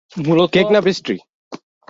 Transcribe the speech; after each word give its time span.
Cake 0.53 0.67
না 0.71 0.79
pastry? 0.81 1.17